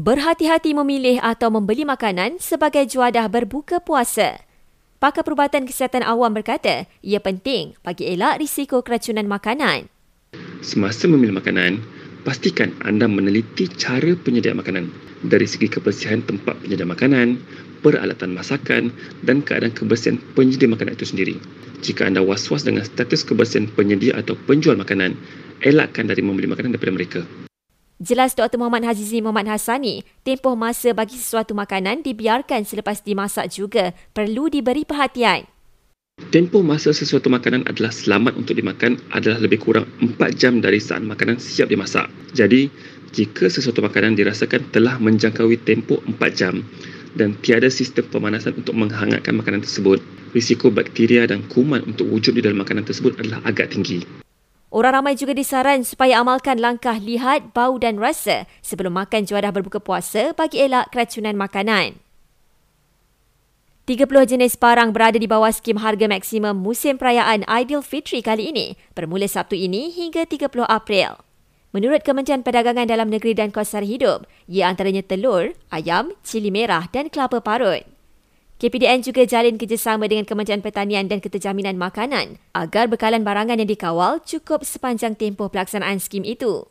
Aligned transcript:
Berhati-hati 0.00 0.72
memilih 0.72 1.20
atau 1.20 1.52
membeli 1.52 1.84
makanan 1.84 2.40
sebagai 2.40 2.88
juadah 2.88 3.28
berbuka 3.28 3.84
puasa. 3.84 4.40
Pakar 4.96 5.28
Perubatan 5.28 5.68
Kesihatan 5.68 6.00
Awam 6.00 6.32
berkata, 6.32 6.88
ia 7.04 7.20
penting 7.20 7.76
bagi 7.84 8.08
elak 8.08 8.40
risiko 8.40 8.80
keracunan 8.80 9.28
makanan. 9.28 9.92
Semasa 10.64 11.04
memilih 11.04 11.36
makanan, 11.36 11.84
pastikan 12.24 12.72
anda 12.80 13.04
meneliti 13.04 13.68
cara 13.76 14.16
penyedia 14.16 14.56
makanan 14.56 14.88
dari 15.20 15.44
segi 15.44 15.68
kebersihan 15.68 16.24
tempat 16.24 16.56
penyedia 16.64 16.88
makanan, 16.88 17.36
peralatan 17.84 18.32
masakan 18.32 18.88
dan 19.28 19.44
keadaan 19.44 19.76
kebersihan 19.76 20.16
penyedia 20.32 20.72
makanan 20.72 20.96
itu 20.96 21.12
sendiri. 21.12 21.36
Jika 21.84 22.08
anda 22.08 22.24
was-was 22.24 22.64
dengan 22.64 22.88
status 22.88 23.20
kebersihan 23.20 23.68
penyedia 23.76 24.16
atau 24.16 24.32
penjual 24.48 24.80
makanan, 24.80 25.12
elakkan 25.60 26.08
dari 26.08 26.24
membeli 26.24 26.48
makanan 26.48 26.72
daripada 26.72 26.96
mereka. 26.96 27.20
Jelas 28.00 28.32
Dr. 28.32 28.56
Muhammad 28.56 28.88
Hazizi 28.88 29.20
Muhammad 29.20 29.52
Hassani, 29.52 30.00
tempoh 30.24 30.56
masa 30.56 30.96
bagi 30.96 31.20
sesuatu 31.20 31.52
makanan 31.52 32.00
dibiarkan 32.00 32.64
selepas 32.64 33.04
dimasak 33.04 33.52
juga 33.52 33.92
perlu 34.16 34.48
diberi 34.48 34.88
perhatian. 34.88 35.44
Tempoh 36.32 36.64
masa 36.64 36.96
sesuatu 36.96 37.28
makanan 37.28 37.68
adalah 37.68 37.92
selamat 37.92 38.40
untuk 38.40 38.56
dimakan 38.56 38.96
adalah 39.12 39.36
lebih 39.44 39.60
kurang 39.60 39.84
4 40.00 40.16
jam 40.32 40.64
dari 40.64 40.80
saat 40.80 41.04
makanan 41.04 41.36
siap 41.36 41.68
dimasak. 41.68 42.08
Jadi, 42.32 42.72
jika 43.12 43.52
sesuatu 43.52 43.84
makanan 43.84 44.16
dirasakan 44.16 44.72
telah 44.72 44.96
menjangkaui 44.96 45.60
tempoh 45.60 46.00
4 46.00 46.16
jam 46.32 46.64
dan 47.20 47.36
tiada 47.44 47.68
sistem 47.68 48.08
pemanasan 48.08 48.56
untuk 48.56 48.80
menghangatkan 48.80 49.36
makanan 49.36 49.60
tersebut, 49.60 50.00
risiko 50.32 50.72
bakteria 50.72 51.28
dan 51.28 51.44
kuman 51.52 51.84
untuk 51.84 52.08
wujud 52.08 52.32
di 52.32 52.40
dalam 52.40 52.64
makanan 52.64 52.88
tersebut 52.88 53.20
adalah 53.20 53.44
agak 53.44 53.76
tinggi. 53.76 54.00
Orang 54.70 55.02
ramai 55.02 55.18
juga 55.18 55.34
disaran 55.34 55.82
supaya 55.82 56.22
amalkan 56.22 56.62
langkah 56.62 56.94
lihat, 56.94 57.50
bau 57.50 57.74
dan 57.82 57.98
rasa 57.98 58.46
sebelum 58.62 58.94
makan 58.94 59.26
juadah 59.26 59.50
berbuka 59.50 59.82
puasa 59.82 60.30
bagi 60.30 60.62
elak 60.62 60.94
keracunan 60.94 61.34
makanan. 61.34 61.98
30 63.90 64.06
jenis 64.06 64.54
barang 64.54 64.94
berada 64.94 65.18
di 65.18 65.26
bawah 65.26 65.50
skim 65.50 65.74
harga 65.82 66.06
maksimum 66.06 66.54
musim 66.54 66.94
perayaan 66.94 67.42
Aidilfitri 67.50 68.22
kali 68.22 68.54
ini 68.54 68.78
bermula 68.94 69.26
Sabtu 69.26 69.58
ini 69.58 69.90
hingga 69.90 70.22
30 70.22 70.46
April. 70.62 71.18
Menurut 71.74 72.06
Kementerian 72.06 72.46
Perdagangan 72.46 72.86
Dalam 72.86 73.10
Negeri 73.10 73.34
dan 73.34 73.50
Kos 73.50 73.74
Sara 73.74 73.82
Hidup, 73.82 74.30
ia 74.46 74.70
antaranya 74.70 75.02
telur, 75.02 75.50
ayam, 75.74 76.14
cili 76.22 76.54
merah 76.54 76.86
dan 76.94 77.10
kelapa 77.10 77.42
parut. 77.42 77.82
KPDN 78.60 79.00
juga 79.00 79.24
jalin 79.24 79.56
kerjasama 79.56 80.04
dengan 80.04 80.28
Kementerian 80.28 80.60
Pertanian 80.60 81.08
dan 81.08 81.24
Keterjaminan 81.24 81.80
Makanan 81.80 82.36
agar 82.52 82.92
bekalan 82.92 83.24
barangan 83.24 83.56
yang 83.56 83.64
dikawal 83.72 84.20
cukup 84.20 84.68
sepanjang 84.68 85.16
tempoh 85.16 85.48
pelaksanaan 85.48 85.96
skim 85.96 86.28
itu. 86.28 86.68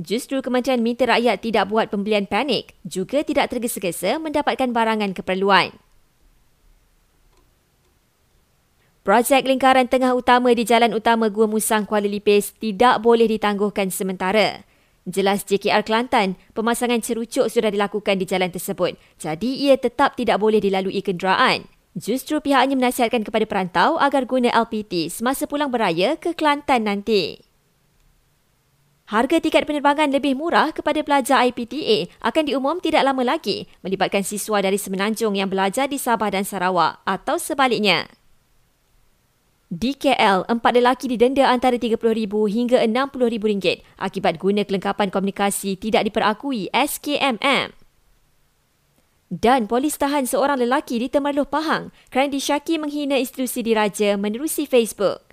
Justru 0.00 0.40
kementerian 0.40 0.80
minta 0.80 1.04
rakyat 1.04 1.44
tidak 1.44 1.68
buat 1.68 1.92
pembelian 1.92 2.24
panik, 2.24 2.72
juga 2.88 3.20
tidak 3.20 3.52
tergesa-gesa 3.52 4.16
mendapatkan 4.16 4.72
barangan 4.72 5.12
keperluan. 5.12 5.76
Projek 9.04 9.44
lingkaran 9.44 9.92
tengah 9.92 10.16
utama 10.16 10.56
di 10.56 10.64
Jalan 10.64 10.96
Utama 10.96 11.28
Gua 11.28 11.44
Musang 11.44 11.84
Kuala 11.84 12.08
Lipis 12.08 12.56
tidak 12.56 12.96
boleh 13.04 13.28
ditangguhkan 13.28 13.92
sementara. 13.92 14.64
Jelas 15.08 15.48
JKR 15.48 15.80
Kelantan, 15.80 16.36
pemasangan 16.52 17.00
cerucuk 17.00 17.48
sudah 17.48 17.72
dilakukan 17.72 18.20
di 18.20 18.28
jalan 18.28 18.52
tersebut. 18.52 19.00
Jadi 19.16 19.64
ia 19.64 19.80
tetap 19.80 20.16
tidak 20.16 20.36
boleh 20.36 20.60
dilalui 20.60 21.00
kenderaan. 21.00 21.64
Justru 21.96 22.38
pihaknya 22.38 22.76
menasihatkan 22.76 23.24
kepada 23.24 23.48
perantau 23.48 23.96
agar 23.98 24.28
guna 24.28 24.52
LPT 24.52 25.10
semasa 25.10 25.48
pulang 25.48 25.72
beraya 25.72 26.14
ke 26.20 26.36
Kelantan 26.36 26.86
nanti. 26.86 27.50
Harga 29.10 29.42
tiket 29.42 29.66
penerbangan 29.66 30.06
lebih 30.14 30.38
murah 30.38 30.70
kepada 30.70 31.02
pelajar 31.02 31.42
IPTA 31.42 32.14
akan 32.22 32.46
diumum 32.46 32.78
tidak 32.78 33.02
lama 33.02 33.26
lagi 33.26 33.66
melibatkan 33.82 34.22
siswa 34.22 34.62
dari 34.62 34.78
Semenanjung 34.78 35.34
yang 35.34 35.50
belajar 35.50 35.90
di 35.90 35.98
Sabah 35.98 36.30
dan 36.30 36.46
Sarawak 36.46 37.02
atau 37.02 37.34
sebaliknya. 37.34 38.19
Di 39.70 39.94
KL, 39.94 40.50
empat 40.50 40.74
lelaki 40.74 41.06
didenda 41.06 41.46
antara 41.46 41.78
RM30,000 41.78 42.26
hingga 42.50 42.82
RM60,000 42.90 43.86
akibat 44.02 44.42
guna 44.42 44.66
kelengkapan 44.66 45.14
komunikasi 45.14 45.78
tidak 45.78 46.10
diperakui 46.10 46.66
SKMM. 46.74 47.70
Dan 49.30 49.70
polis 49.70 49.94
tahan 49.94 50.26
seorang 50.26 50.58
lelaki 50.58 50.98
di 50.98 51.06
Temerloh 51.06 51.46
Pahang 51.46 51.94
kerana 52.10 52.34
disyaki 52.34 52.82
menghina 52.82 53.14
institusi 53.14 53.62
diraja 53.62 54.18
menerusi 54.18 54.66
Facebook. 54.66 55.29